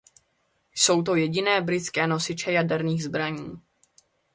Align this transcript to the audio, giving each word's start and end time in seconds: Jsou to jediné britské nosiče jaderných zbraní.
Jsou 0.75 1.01
to 1.03 1.15
jediné 1.15 1.61
britské 1.61 2.07
nosiče 2.07 2.51
jaderných 2.51 3.03
zbraní. 3.03 3.61